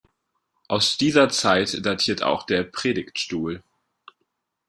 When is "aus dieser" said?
0.67-1.29